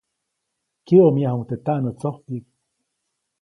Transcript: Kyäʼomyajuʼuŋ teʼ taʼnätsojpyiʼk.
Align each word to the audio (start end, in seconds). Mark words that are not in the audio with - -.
Kyäʼomyajuʼuŋ 0.85 1.41
teʼ 1.49 1.59
taʼnätsojpyiʼk. 1.65 2.47